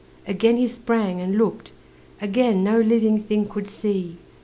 Again 0.25 0.57
he 0.57 0.65
sprang 0.65 1.19
and 1.21 1.37
looked: 1.37 1.73
again 2.23 2.63
No 2.63 2.81
living 2.81 3.19
thing 3.21 3.47
could 3.47 3.67
see. 3.67 4.17